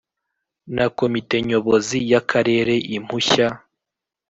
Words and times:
na 0.75 0.85
Komite 0.97 1.35
Nyobozi 1.47 1.97
y 2.11 2.15
Akarere 2.21 2.75
impushya 2.95 3.47